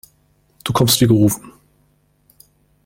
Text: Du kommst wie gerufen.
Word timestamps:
Du 0.65 0.73
kommst 0.73 0.99
wie 1.01 1.05
gerufen. 1.05 1.53